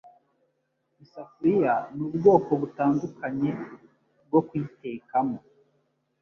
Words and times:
Isafuriya 1.03 1.73
ni 1.95 2.01
ubwoko 2.07 2.51
butandukanye 2.61 3.49
bwo 4.25 4.39
kuyitekamo 4.47 5.37